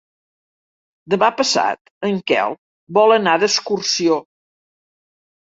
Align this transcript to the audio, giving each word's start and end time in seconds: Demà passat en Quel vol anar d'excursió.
Demà 1.13 1.27
passat 1.41 2.09
en 2.09 2.17
Quel 2.31 2.57
vol 2.99 3.15
anar 3.19 3.37
d'excursió. 3.45 4.21